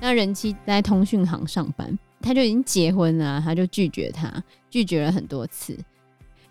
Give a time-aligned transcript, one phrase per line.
[0.00, 4.30] 那人妻在通讯行上班，他就已经结婚了，他就拒绝他，
[4.68, 5.78] 拒绝了很多次。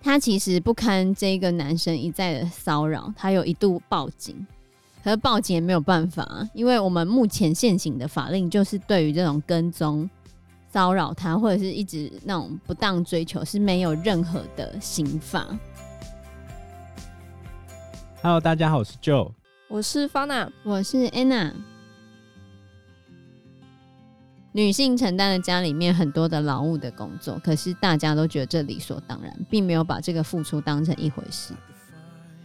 [0.02, 4.48] 他其实不堪这个男生一再的骚扰，他有一度报警，
[5.04, 10.10] 可是报警也没有办法，因为我们目前现行的法令就是对于这种跟踪、
[10.70, 15.48] 骚扰他或者是一直那种不当追求是没有任何的刑罚。
[18.24, 19.34] Hello，大家好，我是 Joe，
[19.68, 21.52] 我是 Fana，我是 Anna。
[24.54, 31.54] 女性承担了家里面很多的劳务的工作，可是大家都觉得这理所当然，并没有把这个付出当成一回事。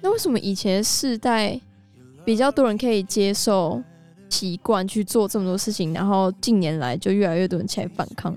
[0.00, 1.60] 那为什么以前世代
[2.24, 3.80] 比较多人可以接受
[4.28, 8.36] 习惯去做这么多事情，然后近年来就越来越多人起来反抗？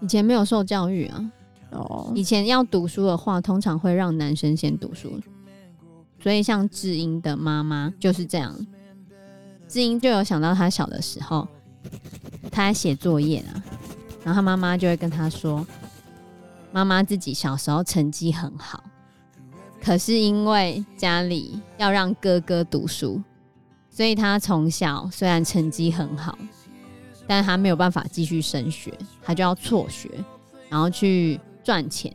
[0.00, 1.32] 以前没有受教育啊，
[1.72, 5.20] 哦，以前要读书的话，通常会让男生先读书。
[6.22, 8.54] 所以，像智英的妈妈就是这样。
[9.66, 11.48] 智英就有想到他小的时候，
[12.50, 13.64] 他在写作业啊，
[14.22, 15.66] 然后他妈妈就会跟他说
[16.70, 18.84] ：“妈妈自己小时候成绩很好，
[19.82, 23.20] 可是因为家里要让哥哥读书，
[23.90, 26.38] 所以他从小虽然成绩很好，
[27.26, 30.08] 但他没有办法继续升学，他就要辍学，
[30.68, 32.14] 然后去赚钱，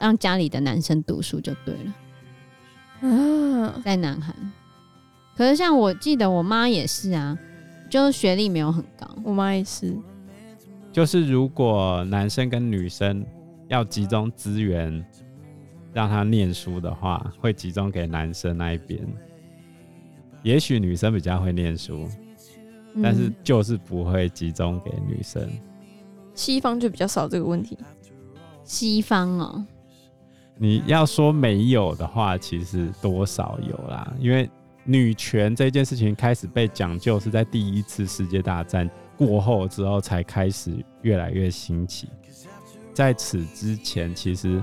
[0.00, 1.94] 让家里的男生读书就对了。”
[3.02, 3.10] 啊，
[3.84, 4.34] 在南韩，
[5.36, 7.38] 可是像我记得我妈也是啊，
[7.90, 9.96] 就是学历没有很高，我妈也是。
[10.92, 13.24] 就是如果男生跟女生
[13.68, 15.04] 要集中资源
[15.92, 19.00] 让他念书的话，会集中给男生那一边。
[20.42, 22.08] 也许女生比较会念书，
[23.02, 25.42] 但是就是不会集中给女生。
[25.42, 25.60] 嗯，
[26.34, 27.76] 西方就比较少这个问题。
[28.62, 29.66] 西方哦。
[30.56, 34.12] 你要说没有的话，其实多少有啦。
[34.18, 34.48] 因为
[34.84, 42.08] 女权这件事情开始被讲究，是在第一次世界大战过后之后才开始越来越兴起。
[42.92, 44.62] 在此之前，其实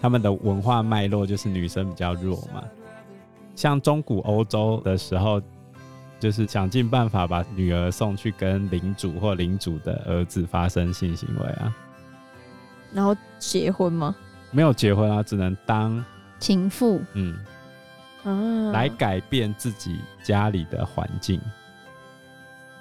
[0.00, 2.64] 他们的文化脉络就是女生比较弱嘛。
[3.54, 5.40] 像中古欧洲的时候，
[6.18, 11.76] 就是想尽办法把女儿送去跟领主或领主的儿子发生性行为啊，
[12.92, 14.16] 然后结婚吗？
[14.56, 16.02] 没有结婚啊，只能当
[16.38, 16.98] 情妇。
[17.12, 17.36] 嗯，
[18.24, 21.38] 啊，来改变自己家里的环境。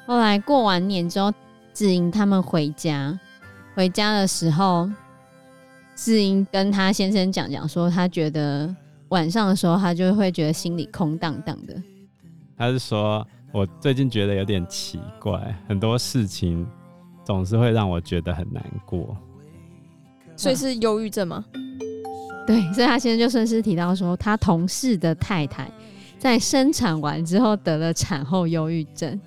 [0.05, 1.33] 后来过完年之后，
[1.73, 3.19] 志英他们回家，
[3.75, 4.89] 回家的时候，
[5.95, 8.73] 志英跟他先生讲讲说，他觉得
[9.09, 11.75] 晚上的时候，他就会觉得心里空荡荡的。
[12.57, 16.65] 他是说，我最近觉得有点奇怪，很多事情
[17.25, 19.17] 总是会让我觉得很难过。
[20.37, 21.43] 所以是忧郁症吗？
[22.45, 25.69] 对，所以他先生就顺势提到说，他同事的太太
[26.19, 29.19] 在生产完之后得了产后忧郁症，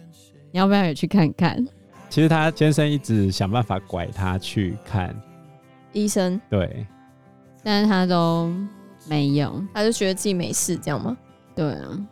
[0.53, 1.67] 你要不要也去看看？
[2.09, 5.15] 其实他先生一直想办法拐他去看
[5.93, 6.87] 医生，对，
[7.62, 8.53] 但是他都
[9.09, 11.17] 没有，他就觉得自己没事，这样吗？
[11.55, 12.07] 对啊。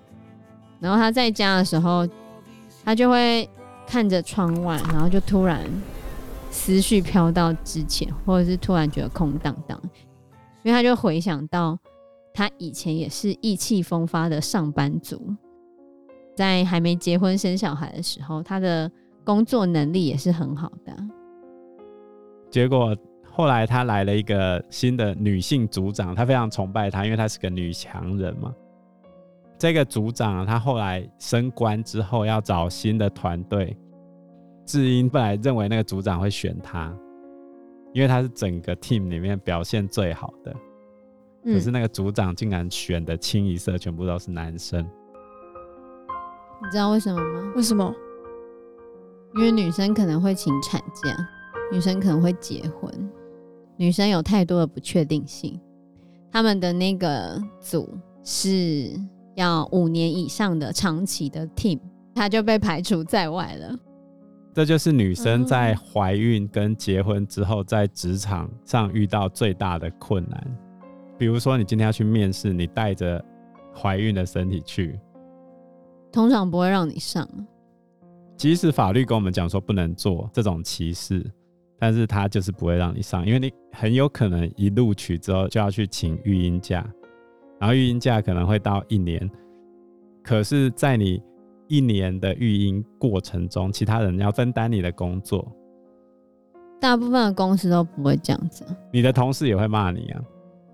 [0.80, 2.06] 然后他在家的时候，
[2.84, 3.48] 他就会
[3.86, 5.62] 看着窗外，然后就突然
[6.50, 9.80] 思绪飘到之前，或者是突然觉得空荡荡。
[10.66, 11.78] 因为他就回想到，
[12.34, 15.32] 他以前也是意气风发的上班族，
[16.34, 18.90] 在还没结婚生小孩的时候，他的
[19.22, 20.92] 工作能力也是很好的。
[22.50, 22.96] 结果
[23.30, 28.52] 后来他来了一个新的女性组长，他非常崇拜她，因为她是个女强人嘛。
[29.56, 33.76] 这个组长他后来升官之后要找新的团队，
[34.64, 36.92] 智英本来认为那个组长会选他。
[37.96, 40.54] 因为他是整个 team 里面表现最好的，
[41.44, 44.86] 嗯、可是那个组长竟然选的清一色全部都是男生。
[46.62, 47.52] 你知道为什么吗？
[47.56, 47.90] 为什么？
[49.36, 51.16] 因为女生可能会请产假，
[51.72, 53.10] 女生可能会结婚，
[53.78, 55.58] 女生有太多的不确定性。
[56.30, 58.90] 他们的那个组是
[59.36, 61.80] 要五年以上的长期的 team，
[62.14, 63.74] 他就被排除在外了。
[64.56, 70.58] 这就是女生在怀孕跟结婚之后，在职场上遇到最大的困难。
[71.18, 73.22] 比如说，你今天要去面试，你带着
[73.74, 74.98] 怀孕的身体去，
[76.10, 77.28] 通常不会让你上。
[78.34, 81.22] 即使法律跟我们讲说不能做这种歧视，
[81.78, 86.82] 但是他就是不会让你上，因为你很有可能一录取之后就要去请育婴假，
[87.60, 89.30] 然后育婴假可能会到一年，
[90.24, 91.22] 可是，在你
[91.68, 95.46] 一年的育婴过程中，其他人要分担你的工作。
[96.80, 98.64] 大部分的公司都不会这样子。
[98.92, 100.22] 你的同事也会骂你啊？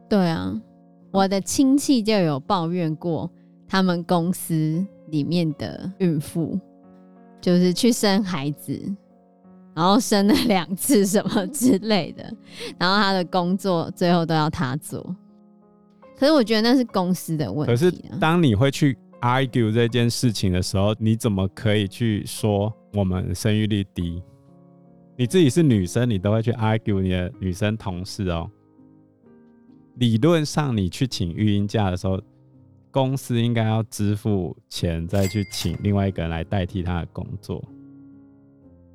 [0.08, 0.52] 对啊，
[1.12, 3.30] 我的亲戚就有抱怨过，
[3.68, 6.58] 他们公司里面的孕妇，
[7.40, 8.78] 就是去生孩子，
[9.74, 12.24] 然后生了两次什么之类的，
[12.78, 15.00] 然后他的工作最后都要他做。
[16.18, 17.74] 可是我觉得那是公司的问题啊。
[17.74, 24.22] 可是当你会去 argue 这件事情的时候，你怎么可以去说我们生育率低？
[25.16, 28.50] 你自己是女生，你都会去 argue 你的女生同事哦。
[29.96, 32.20] 理论上，你去请育婴假的时候，
[32.90, 37.62] 公司应该要支付钱，再去请另外一个人来代替他的工作。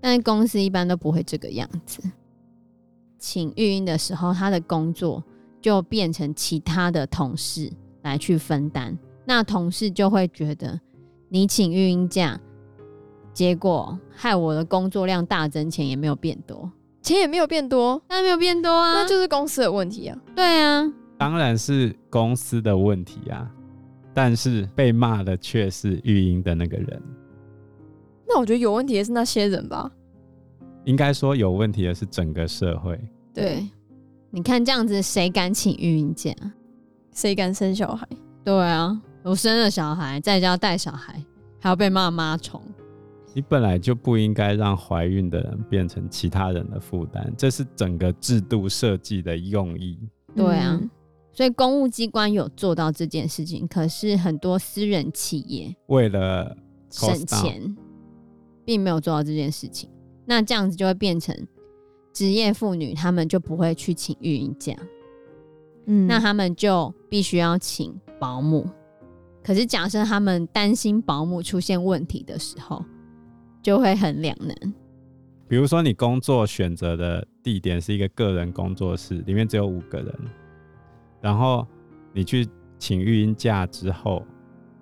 [0.02, 2.02] 但公司一般都不会这个样子。
[3.20, 5.24] 请育婴的时候，他的工作
[5.62, 7.72] 就变成其他的同事
[8.02, 8.98] 来去分担，
[9.28, 10.80] 那同事就会觉得
[11.28, 12.40] 你请育婴假。
[13.34, 16.72] 结果害我的工作量大增，钱也没有变多，
[17.04, 20.18] 钱也没有变多，那没有变多啊，那就是公司的问题啊。
[20.34, 23.52] 对啊，当然是公司的问题啊，
[24.14, 27.02] 但是被骂的却是育婴的那个人。
[28.28, 29.92] 那我觉得有问题的是那些人吧？
[30.86, 33.00] 应该说有问题的是整个社会。
[33.34, 33.70] 对，
[34.32, 36.34] 你看这样子，谁敢请育婴假？
[37.14, 38.08] 谁敢生小孩？
[38.44, 41.22] 对啊，我生了小孩，在家带小孩，
[41.60, 42.62] 还要被骂妈虫。
[43.34, 50.00] 你本来就不应该让怀孕的人变成其他人的负担，这是整个制度设计的用意。
[50.34, 50.80] 对啊，
[51.34, 56.56] 所以公务机关有做到这件事情，可是很多私人企业为了
[56.90, 57.76] 省钱，
[58.64, 59.90] 并没有做到这件事情。
[60.26, 61.36] 那这样子就会变成
[62.14, 64.74] 职业妇女，他们就不会去请育婴假，
[65.86, 68.66] 嗯，那他们就必须要请保姆。
[69.48, 72.84] 可是假设他们担心保姆出现问题的时候，
[73.64, 74.54] 就会很两难。
[75.48, 80.14] 比如说，你工作选择的地点是一个个人工作室，里面只有五个人，
[81.22, 81.66] 然后
[82.12, 82.46] 你去
[82.78, 84.22] 请育婴假之后，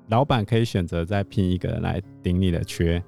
[0.08, 3.00] 老板可以选择再聘一个人来顶你的缺。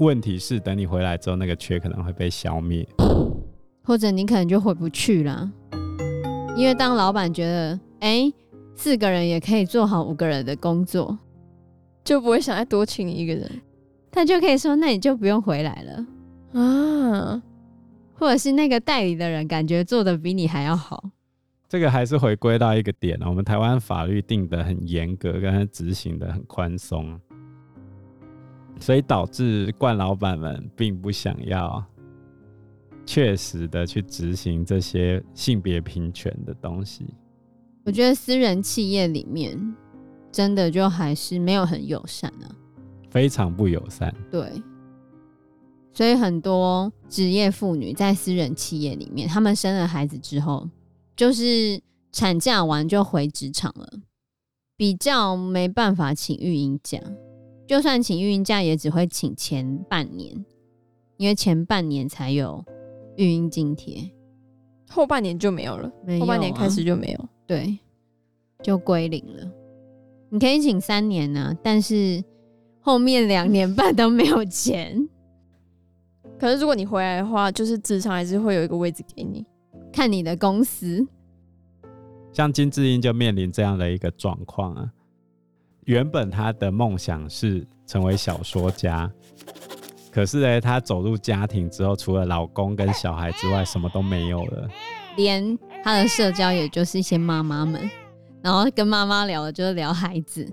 [0.00, 2.86] 问题是，等你回来之后，那个缺可能会被消灭，
[3.84, 5.50] 或者你可能就回不去了。
[6.54, 8.34] 因为当老板觉得，哎、欸，
[8.76, 11.18] 四个人也可以做好五个人的工作，
[12.04, 13.50] 就不会想再多请一个人。
[14.10, 17.42] 他就可以说：“那你就不用回来了啊，
[18.14, 21.02] 或者是那个代理的人感觉做的比你还要好。”
[21.68, 27.18] 这个还是回归到一个点，我们台湾法律定的很严格，跟执行的很宽松，
[28.78, 31.84] 所以导致惯老板们并不想要
[33.04, 37.04] 确实的去执行这些性别平权的东西。
[37.84, 39.58] 我觉得私人企业里面
[40.32, 42.50] 真的就还是没有很友善啊。
[43.10, 44.50] 非常不友善，对，
[45.92, 50.68] 所以很多职业妇女在私人企业里面，她们生了孩子之后，
[51.14, 53.88] 就是产假完就回职场了，
[54.76, 56.98] 比较没办法请育婴假，
[57.68, 60.44] 就算请育婴假，也只会请前半年，
[61.16, 62.64] 因为前半年才有
[63.16, 64.10] 育婴津贴，
[64.88, 67.78] 后半年就没有了，没有啊，后半年开始就没有，对，
[68.62, 69.50] 就归零了。
[70.30, 72.22] 你可以请三年呢，啊，但是。
[72.86, 75.08] 后面两年半都没有钱，
[76.38, 79.42] 可是如果你回来的话，就是职场还是会有一个位置给你，
[79.90, 81.02] 看你的公司。
[82.30, 84.92] 像金智英就面临这样的一个状况啊，
[85.86, 89.10] 原本她的梦想是成为小说家，
[90.12, 94.68] 可是呢，她走入家庭之后，除了老公跟小孩之外，什么都没有了，
[95.16, 97.88] 连她的社交也就是一些妈妈们，
[98.42, 100.50] 然后跟妈妈聊的就是聊孩子。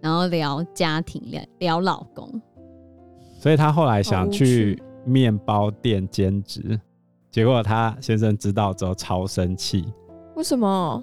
[0.00, 2.28] 然后聊家庭，聊聊老公，
[3.38, 6.76] 所以他后来想去面包店兼职，
[7.30, 9.84] 结果他先生知道之后超生气。
[10.34, 11.00] 为什么？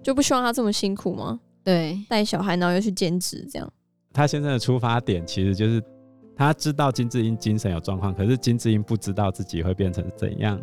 [0.00, 1.40] 就不希望他这么辛苦吗？
[1.64, 3.68] 对，带小孩然后又去兼职这样。
[4.12, 5.82] 他先生的出发点其实就是
[6.36, 10.60] 他知道金智英精神有状况，可是金智英不知道自己会变成怎样。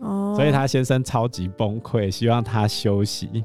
[0.00, 3.44] 哦，所以他先生超级崩溃，希望他休息。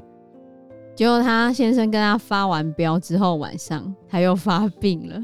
[0.94, 5.22] 结果他先生跟他发完飙之后，晚上他又发病了。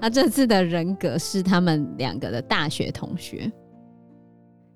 [0.00, 3.50] 他这次的人格是他们两个的大学同学，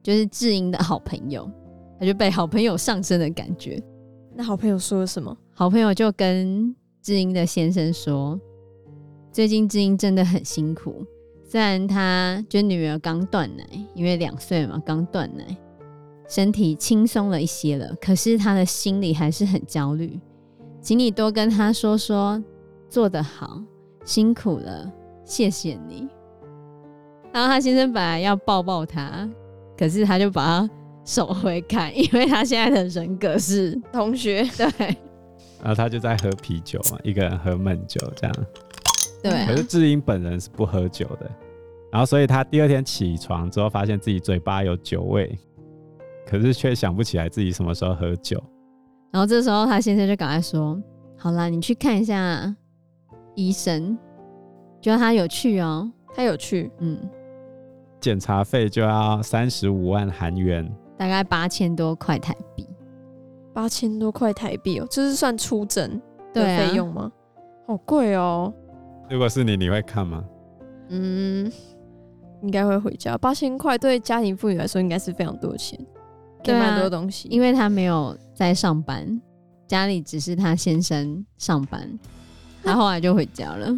[0.03, 1.49] 就是智英的好朋友，
[2.01, 3.81] 他就被好朋友上身的感觉。
[4.35, 5.37] 那好朋友说了什么？
[5.53, 8.41] 好朋友就跟智英的先生说
[9.31, 11.05] ：“最近智英真的很辛苦，
[11.53, 13.63] 虽然他就女儿刚断奶，
[13.95, 15.45] 因为两岁嘛，刚断奶。”
[16.27, 20.19] 身体轻松了一些了，可是他的心里还是很焦虑，
[20.81, 22.43] 请你多跟他说说，
[22.89, 23.63] 做得好，
[24.03, 24.91] 辛苦了，
[25.27, 26.09] 谢谢你。
[27.35, 29.29] 然后他先生本来要抱抱他，
[29.77, 30.71] 可是他就把他
[31.05, 34.97] 手挥开，因为他现在的人格是同学， 对，
[35.61, 38.35] 然后他就在喝啤酒嘛，一个人喝闷酒这样。
[39.23, 39.47] 对、啊。
[39.47, 41.31] 可是智英本人是不喝酒的，
[41.91, 45.39] 然后所以他第二天起床之后，发现自己嘴巴有酒味，
[46.27, 48.43] 可是却想不起来自己什么时候喝酒。
[49.11, 50.81] 然后这时候他先生就赶快说
[51.19, 52.55] ：“好啦，你去看一下
[53.35, 53.97] 医生，
[54.81, 56.99] 觉得他有去哦，他有去，嗯，
[58.01, 62.67] 检查费就要三十五万韩元，大概八千多块台币。”
[63.55, 66.01] 八千多块台币哦，这是算出诊
[66.33, 67.03] 的费用吗？
[67.03, 67.13] 啊、
[67.69, 68.51] 好贵哦！
[69.11, 70.25] 如果是你，你会看吗？
[70.89, 71.51] 嗯，
[72.43, 73.17] 应该会回家。
[73.19, 75.79] 八千块对家庭妇女来说应该是非常多钱，
[76.43, 77.29] 给蛮多东西。
[77.29, 79.21] 因为他没有在上班，
[79.67, 81.99] 家里只是他先生上班，
[82.63, 83.69] 他后来就回家了。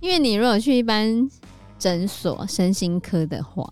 [0.00, 1.28] 因为你如果去一般
[1.78, 3.66] 诊所身心科的话，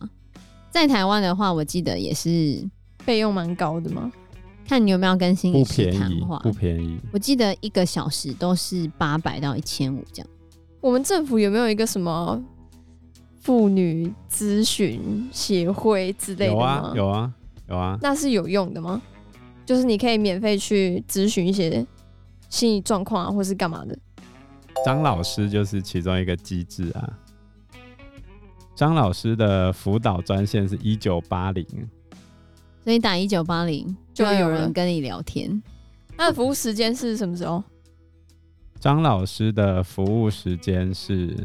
[0.71, 2.67] 在台湾的话，我记得也是
[3.00, 4.11] 费用蛮高的嘛。
[4.67, 6.99] 看你有没有跟心理师谈话，不便宜。
[7.12, 10.31] 我记得一个小时都是八百到一千五这样。
[10.81, 12.43] 我们政府有没有一个什么
[13.41, 16.61] 妇女咨询协会之类的吗？
[16.61, 17.33] 有啊，有啊，
[17.69, 17.99] 有啊。
[18.01, 19.01] 那是有用的吗？
[19.67, 21.87] 就是你可以免费去咨询一些
[22.49, 23.97] 心理状况啊，或是干嘛的？
[24.85, 27.19] 张老师就是其中一个机制啊。
[28.75, 31.67] 张老师的辅导专线是一九八零。
[32.83, 35.63] 所以打一九八零就会有人跟你聊天。
[36.17, 37.63] 他的服务时间是什么时候？
[38.81, 41.37] 张老师的服务时间是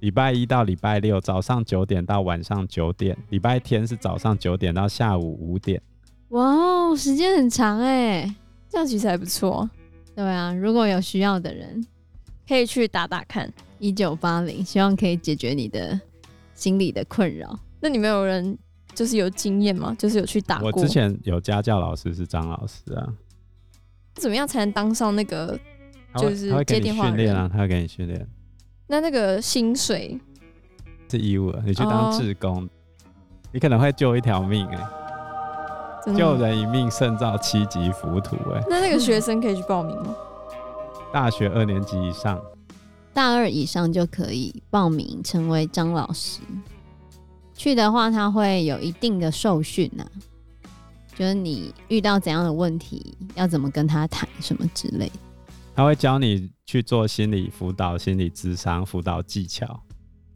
[0.00, 5.80] 礼拜一到礼拜六早上九点到晚上九点，礼拜天是早上九点到下午五点。
[6.28, 8.36] 哇哦，时间很长哎，
[8.68, 9.68] 这样其实还不错。
[10.14, 11.82] 对啊，如果有需要的人
[12.46, 15.98] 可以去打打看一九八零，希望可以解决你的
[16.52, 17.58] 心理的困扰。
[17.80, 18.58] 那你们有人？
[18.94, 19.96] 就是有经验吗？
[19.98, 20.66] 就是有去打过。
[20.66, 23.08] 我之前有家教老师是张老师啊。
[24.14, 25.58] 怎么样才能当上那个？
[26.16, 28.26] 就是接电话的人训练啊，他会给你训练。
[28.86, 30.20] 那那个薪水
[31.10, 32.68] 是义务的，你去当志工，哦、
[33.52, 34.76] 你可能会救一条命哎、
[36.06, 38.66] 欸，救人一命胜造七级浮屠哎、欸。
[38.68, 40.14] 那那个学生可以去报名吗？
[41.12, 42.42] 大学二年级以上，
[43.12, 46.40] 大二以上就可以报名成为张老师。
[47.54, 50.04] 去的话，他会有一定的受训呐，
[51.14, 55.12] 就是你遇到怎样的问题，要怎么跟他谈什么之类的。
[55.74, 59.82] 他会教你去做心理辅导、心理智商辅导技巧。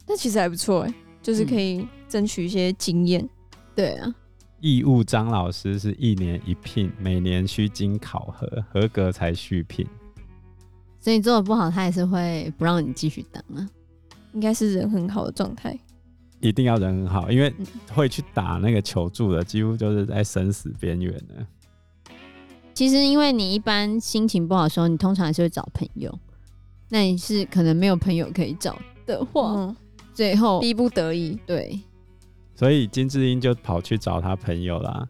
[0.05, 3.21] 那其实还不错哎，就是可以争取一些经验。
[3.23, 3.29] 嗯。
[3.75, 4.13] 对啊，
[4.59, 9.87] 义务张老师是一年一聘，每年需经考核，合格才续聘。
[10.99, 13.69] 所以你做的不好，他也是会不让你继续当啊。
[14.33, 15.79] 应该是人很好的状态。
[16.41, 17.53] 一定要人很好，因为
[17.93, 21.45] 会去打那个求助的，几乎就是在生死边缘的。
[22.79, 26.17] 其实，因为你一般心情不好的时候，你通常还是会找朋友。
[26.87, 29.75] 那你是可能没有朋友可以找的话，嗯、
[30.13, 31.77] 最后逼不得已，对。
[32.55, 35.05] 所以金智英就跑去找他朋友啦，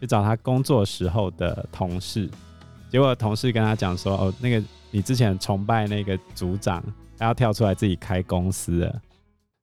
[0.00, 2.30] 去找他工作时候的同事。
[2.88, 6.80] 结果同事跟他讲说：“哦，那个你之前崇拜那个组长，
[7.18, 9.02] 他要跳出来自己开公司了。”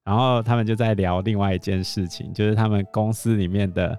[0.03, 3.97] 然后他们就在聊另外一件事情，就是他们公司里面的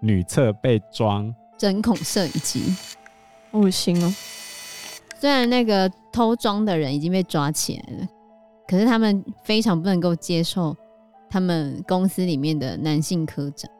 [0.00, 2.74] 女厕被装针孔摄影机，
[3.54, 4.12] 好恶心哦。
[5.20, 8.08] 虽然那个偷装的人已经被抓起来了，
[8.66, 10.76] 可是他们非常不能够接受
[11.30, 13.70] 他们公司里面的男性科长。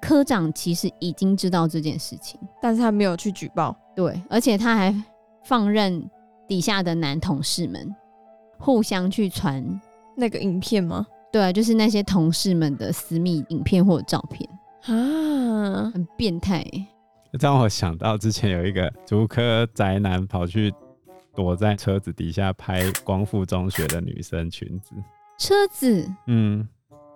[0.00, 3.74] 科长其实已经知道这件事情，但是他没有去举报。
[3.96, 4.94] 对，而且他还
[5.44, 6.10] 放任
[6.46, 7.94] 底下的男同事们
[8.58, 9.80] 互相去传。
[10.14, 11.06] 那个影片吗？
[11.32, 14.46] 对啊，就是那些同事们的私密影片或者照片
[14.82, 16.62] 啊，很变态。
[17.40, 20.72] 让我想到之前有一个竹科宅男跑去
[21.34, 24.94] 躲在车子底下拍光复中学的女生裙子。
[25.38, 26.08] 车子？
[26.26, 26.68] 嗯，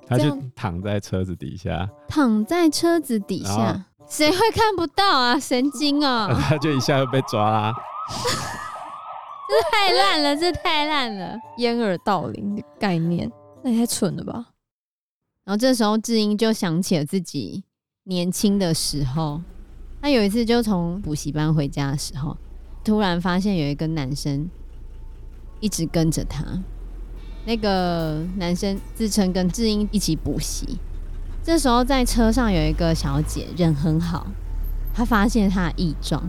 [0.06, 5.38] 他就躺在车子底下，躺在车子底下，谁会看不到啊？
[5.38, 6.28] 神经哦！
[6.48, 7.74] 他就一下就被抓啦。
[9.48, 13.30] 这太烂了，这太烂了， 掩耳盗铃的概念，
[13.62, 14.46] 那也太蠢了吧！
[15.44, 17.62] 然后这时候智英就想起了自己
[18.04, 19.40] 年轻的时候，
[20.00, 22.36] 他有一次就从补习班回家的时候，
[22.84, 24.48] 突然发现有一个男生
[25.60, 26.44] 一直跟着他。
[27.44, 30.78] 那个男生自称跟智英一起补习。
[31.42, 34.26] 这时候在车上有一个小姐，人很好，
[34.92, 36.28] 他发现他的异状，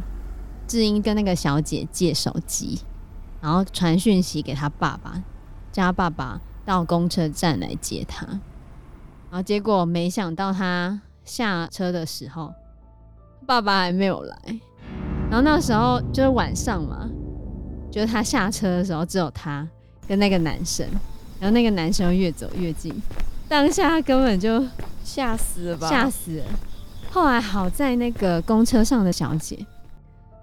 [0.68, 2.80] 智英跟那个小姐借手机。
[3.42, 5.24] 然后传讯息给他爸爸，
[5.72, 8.26] 叫他爸爸到公车站来接他。
[8.26, 8.40] 然
[9.32, 12.54] 后结果没想到他下车的时候，
[13.46, 14.38] 爸爸还没有来。
[15.30, 17.10] 然后那时候就是晚上嘛，
[17.92, 19.68] 就是他下车的时候只有他
[20.08, 20.88] 跟那个男生，
[21.40, 22.94] 然后那个男生越走越近，
[23.50, 24.64] 当下他根本就
[25.04, 25.90] 吓死了吧？
[25.90, 26.46] 吓死了。
[27.10, 29.66] 后来好在那个公车上的小姐，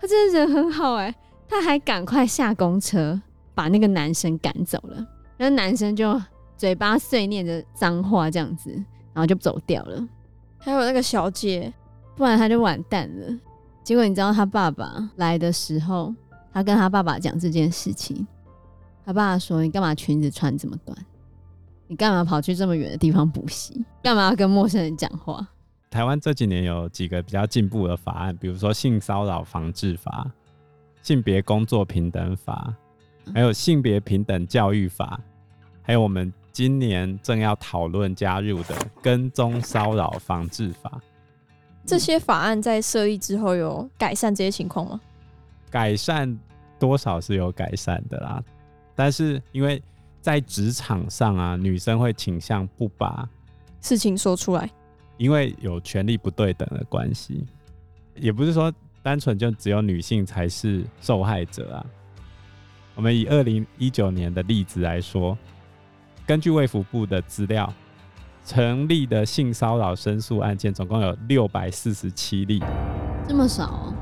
[0.00, 1.14] 她真的人很好哎、欸，
[1.48, 3.20] 她还赶快下公车
[3.54, 4.96] 把那个男生赶走了，
[5.36, 6.20] 然后男生就
[6.56, 8.70] 嘴巴碎念着脏话这样子，
[9.12, 10.06] 然后就走掉了。
[10.58, 11.72] 还有那个小姐，
[12.16, 13.38] 不然他就完蛋了。
[13.82, 16.14] 结果你知道他爸爸来的时候，
[16.52, 18.26] 他跟他爸爸讲这件事情。
[19.04, 20.96] 他爸爸说：“你干嘛裙子穿这么短？
[21.86, 23.84] 你干嘛跑去这么远的地方补习？
[24.02, 25.46] 干嘛要跟陌生人讲话？”
[25.90, 30.30] 台湾这几年有几个比较进步的法案，比如说性骚扰防治法、
[31.02, 32.74] 性别工作平等法，
[33.34, 35.20] 还有性别平等教育法，
[35.82, 41.00] 还有我们今年正要讨论加入的跟踪骚扰防治法。
[41.86, 45.00] 这些法案在设立之后有改善这些情况吗？
[45.70, 46.38] 改善
[46.78, 48.42] 多少是有改善的啦，
[48.94, 49.82] 但是因为
[50.20, 53.28] 在职场上啊，女生会倾向不把
[53.80, 54.70] 事情说出来，
[55.18, 57.44] 因为有权力不对等的关系，
[58.14, 58.72] 也不是说
[59.02, 61.86] 单纯就只有女性才是受害者啊。
[62.94, 65.36] 我们以二零一九年的例子来说，
[66.24, 67.70] 根据卫福部的资料。
[68.44, 72.62] 成立的性骚扰申诉案件总共有六百四十七例，
[73.26, 73.94] 这么少哦？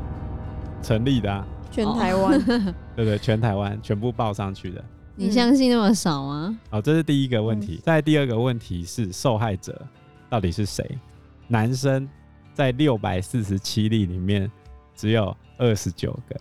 [0.82, 4.84] 成立的啊，全台湾， 对，对对，全台湾全部报上去的。
[5.14, 6.58] 你相信那么少吗？
[6.70, 7.80] 好，这是第一个问题。
[7.84, 9.80] 再第二个问题是受害者
[10.28, 10.98] 到底是谁？
[11.46, 12.08] 男生
[12.52, 14.50] 在六百四十七例里面
[14.96, 16.34] 只有二十九个，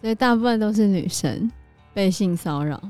[0.00, 1.50] 所以大部分都是女生
[1.92, 2.80] 被性骚扰。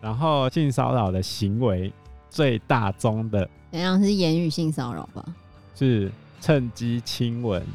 [0.00, 1.92] 然后性骚扰的行为
[2.30, 3.50] 最大宗的。
[3.72, 5.24] 怎样是言语性骚扰吧？
[5.74, 6.12] 是
[6.42, 7.66] 趁机亲吻、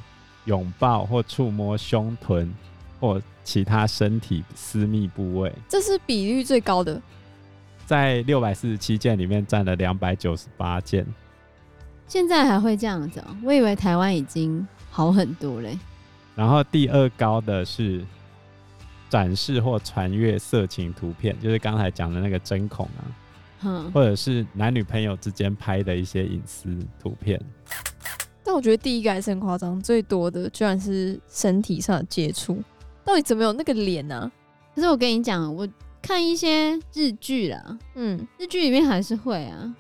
[0.46, 2.54] 拥抱或触摸胸臀
[3.00, 7.02] 或其他身体私密部位，这是比率最高的，
[7.88, 11.04] 在六百四十七件里面占了两百九十八件。
[12.08, 13.36] 现在还会这样子喔？
[13.44, 15.78] 我以为台湾已经好很多嘞。
[16.36, 18.06] 然后第二高的是
[19.10, 23.02] 展示或传阅色情图片，就是刚才讲的那个针孔啊。
[23.94, 27.40] 或者是男女朋友之间拍的一些隐私图片，
[28.44, 32.62] 但我觉得第一个还是很夸张，最多的居然是身体上的接触，
[33.04, 34.32] 到底怎么有那个脸呢、啊？
[34.76, 35.68] 可是我跟你讲，我
[36.02, 39.76] 看一些日剧啦，嗯，日剧里面还是会啊，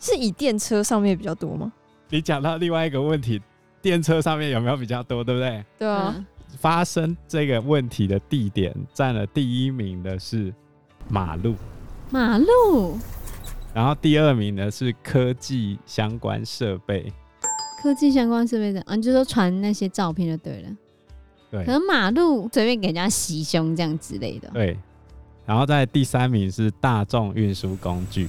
[0.00, 1.72] 是以电车上面比较多吗？
[2.08, 3.42] 你讲到另外一个问题，
[3.82, 5.64] 电车上面有没有比较多，对不对？
[5.78, 6.24] 对啊，
[6.58, 10.54] 发生这个问题的地点占了第一名的是
[11.08, 11.56] 马路。
[12.08, 12.96] 马路，
[13.74, 17.12] 然后第二名呢是科技相关设备，
[17.82, 20.68] 科技相关设备的，啊，你就说传那些照片就对了。
[21.50, 24.48] 对，可能马路随便给人家袭胸这样之类的。
[24.54, 24.78] 对，
[25.44, 28.28] 然后在第三名是大众运输工具。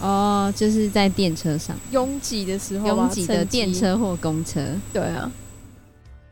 [0.00, 4.64] 哦，就是在电车上拥挤的时候，拥挤的电车或公车。
[4.92, 5.30] 对啊，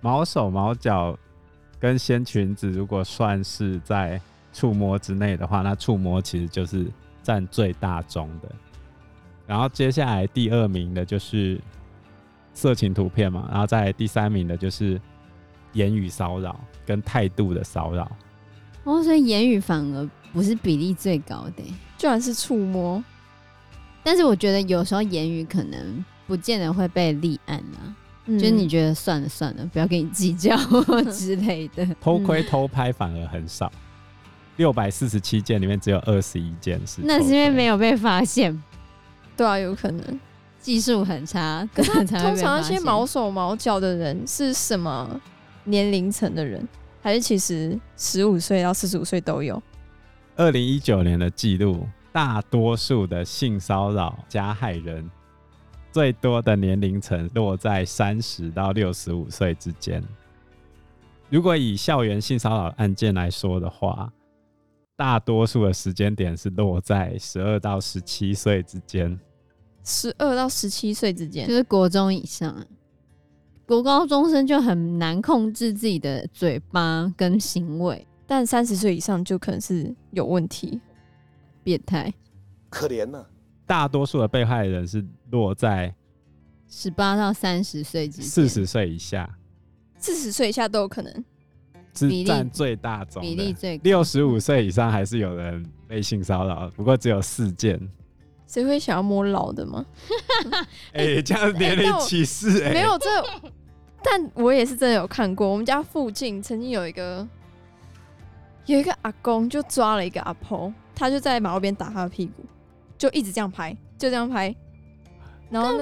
[0.00, 1.18] 毛手毛脚
[1.80, 4.20] 跟掀裙子，如果算是在。
[4.52, 6.86] 触摸之内的话，那触摸其实就是
[7.22, 8.48] 占最大宗的。
[9.46, 11.60] 然后接下来第二名的就是
[12.54, 15.00] 色情图片嘛，然后再来第三名的就是
[15.72, 18.10] 言语骚扰跟态度的骚扰。
[18.84, 21.62] 哦，所以言语反而不是比例最高的，
[21.98, 23.02] 居然是触摸。
[24.02, 27.94] 但是我觉得有时候言语可能不见得会被立案啊，
[28.26, 30.56] 嗯、就是你觉得算了算了，不要跟你计较
[31.12, 31.86] 之类的。
[32.00, 33.70] 偷窥偷拍反而很少。
[34.60, 38.62] 六百四十七件里面只有二十一件是，那是因为没有被发现，
[39.34, 40.20] 对啊，有可能
[40.60, 41.66] 技术很差。
[41.74, 45.18] 可是通常那些毛手毛脚的人是什么
[45.64, 46.68] 年龄层的人？
[47.00, 49.62] 还是其实十五岁到四十五岁都有？
[50.36, 55.10] 二零一九年的记录，大多数的性骚扰加害人
[55.90, 60.04] 最多的年龄层落在三十到六十五岁之间。
[61.30, 64.12] 如果以校园性骚扰案件来说的话，
[65.00, 69.18] 大多数的时间点是落在十二到十七岁之间，
[69.82, 71.48] 十二到十七岁之间。
[71.48, 72.54] 就是国中以上，
[73.66, 80.78] 国高中生就很难控制自己的嘴巴跟行为，但三十岁以上就可能是有问题，
[81.64, 82.12] 变态，
[82.68, 83.24] 可怜呢。
[83.64, 85.94] 大多数的被害人是落在
[86.68, 89.38] 十八到三十岁之间，四十岁以下，
[89.96, 91.24] 四十岁以下都有可能。
[91.94, 93.82] 是占最大宗，比例最高。
[93.84, 97.80] 六十五岁以上还是有人被性骚扰，不过只有四件。
[98.46, 99.86] 谁会想要摸老的吗？
[100.92, 103.08] 哎、欸，这样年龄歧视哎、欸，没有这，
[104.02, 107.26] 但但我也是真的有看过，我们家附近曾经有一个
[108.66, 112.44] 有一个阿公就抓了一个阿婆，他就在马路边打他的屁股，
[112.98, 114.52] 就一直这样拍，就这样拍，
[115.48, 115.78] 然后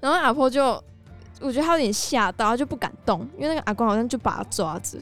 [0.00, 0.64] 然后阿婆就
[1.40, 4.98] 我觉得他有点吓到，他就不敢动，因为那个阿公好像就把他抓着。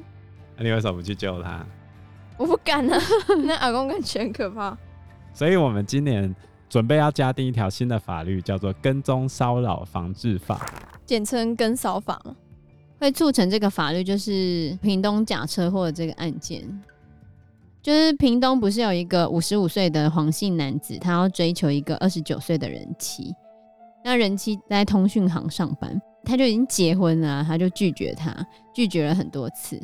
[0.57, 1.65] 那你为什么不去救他？
[2.37, 2.99] 我不敢啊，
[3.45, 4.77] 那阿公感觉很可怕。
[5.33, 6.35] 所以我们今年
[6.69, 10.57] 准备要加订一条新的法律，叫做《跟踪骚扰防治法》，
[11.05, 12.21] 简称“跟骚法”。
[13.01, 16.63] 会促成这个法律，就是屏东假车祸的这个案件。
[17.83, 23.35] 就是屏东不是有一个五十五岁的黄姓男子，他要追求一个二十九岁的人妻。
[24.03, 28.35] 那人妻在通讯行上班，他就已经结婚了，他就拒绝他，
[28.73, 29.79] 拒绝了很多次。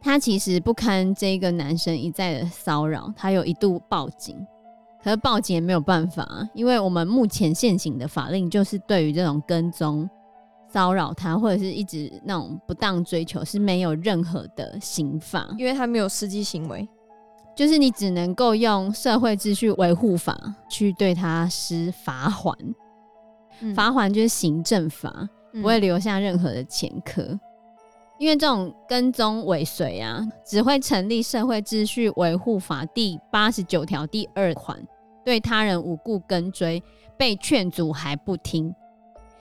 [0.00, 4.34] 他其实不堪这个男生一再的骚扰，他有一度报警，
[5.02, 10.08] 可是报警也没有办法，因为我们目前现行的法令就是对于这种跟踪、
[10.68, 16.88] 骚扰他或者是一直那种不当追求是没有任何的刑法，因为他没有实际行为，
[17.54, 22.54] 就是你只能够用社会秩序维护法去对他施罚锾，
[23.74, 27.38] 罚锾就是行政法，不会留下任何的前科。
[28.20, 34.78] 因为这种跟踪尾随啊，只会成立社会秩序维护法第八十九条第二款，
[35.24, 36.82] 对他人无故跟追，
[37.16, 38.74] 被劝阻还不听，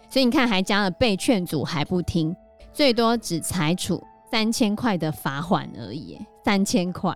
[0.09, 2.33] 所以你看还加了被劝阻还不听，
[2.71, 7.13] 最多只裁处三千块的罚款而已，三千块，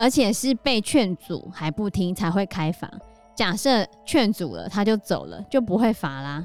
[0.00, 2.90] 而且是被劝阻还不听才会开罚。
[3.36, 6.44] 假设劝阻了他就走了，就不会罚啦，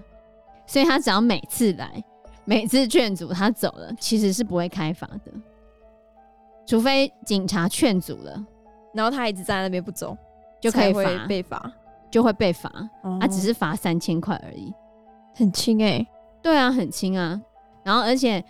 [0.68, 2.04] 所以他只要每次来。
[2.44, 5.32] 每次劝阻他走了，其实是不会开罚的，
[6.66, 8.46] 除非警察劝阻了，
[8.94, 10.18] 然后他一直在那边不走，
[10.60, 11.72] 就可以罚被罚，
[12.10, 12.70] 就会被罚。
[13.04, 14.74] 他、啊、只是罚三千块而已，
[15.36, 16.08] 很轻诶、欸。
[16.42, 17.40] 对啊，很轻啊。
[17.84, 18.44] 然后而且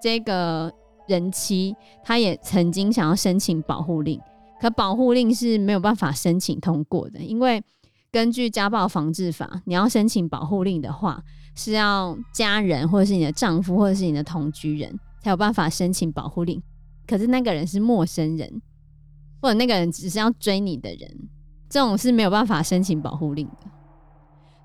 [0.00, 0.72] 这个
[1.06, 4.18] 人妻他也曾经想要申请保护令，
[4.58, 7.62] 可保护令是没有办法申请通过的，因为
[8.10, 11.22] 根据家暴防治法，你要申请保护令的话。
[11.56, 16.62] 是要家人，或者是你的丈夫，或者是你的同居人才有办法申请保护令。
[17.06, 18.60] 可是那个人是陌生人，
[19.40, 21.28] 或者那个人只是要追你的人，
[21.68, 23.70] 这种是没有办法申请保护令的。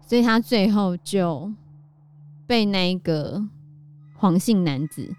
[0.05, 1.49] 所以他最后就
[2.45, 3.41] 被那个
[4.17, 5.09] 黄姓男子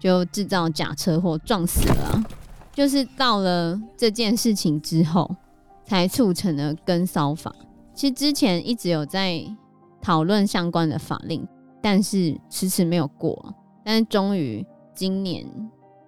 [0.00, 2.24] 就制造假车祸撞死了。
[2.72, 5.36] 就是到了这件事情之后，
[5.84, 7.54] 才促成了跟骚法。
[7.94, 9.44] 其实之前一直有在。
[10.00, 11.46] 讨论相关的法令，
[11.82, 13.54] 但是迟迟没有过。
[13.84, 15.46] 但是终于今年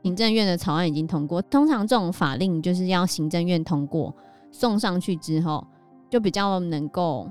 [0.02, 1.40] 行政院的草案已经通过。
[1.42, 4.14] 通常这种法令就是要行政院通过，
[4.50, 5.66] 送上去之后
[6.10, 7.30] 就比较能够，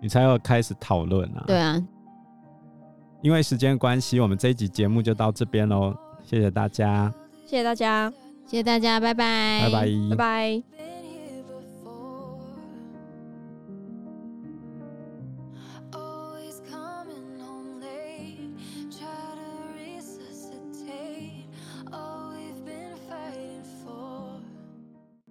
[0.00, 1.44] 你才要开始讨论啊。
[1.46, 1.80] 对啊，
[3.20, 5.94] 因为时间关系，我们这一集节目就到这边喽。
[6.24, 7.12] 谢谢大家，
[7.44, 8.10] 谢谢大家，
[8.46, 10.62] 谢谢大家，拜拜，拜拜，拜拜。